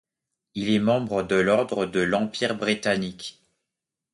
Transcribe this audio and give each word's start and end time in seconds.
Il 0.55 0.71
est 0.71 0.79
membre 0.79 1.21
de 1.21 1.35
l'ordre 1.35 1.85
de 1.85 1.99
l'Empire 1.99 2.55
britannique. 2.57 3.39